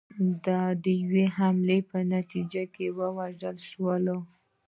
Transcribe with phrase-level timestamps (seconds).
[0.45, 4.05] د یوې حملې په نتیجه کې ووژل شول